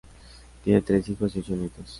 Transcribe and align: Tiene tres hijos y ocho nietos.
Tiene 0.63 0.81
tres 0.81 1.07
hijos 1.09 1.35
y 1.35 1.41
ocho 1.41 1.55
nietos. 1.55 1.85